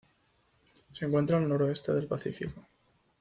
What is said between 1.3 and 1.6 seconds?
al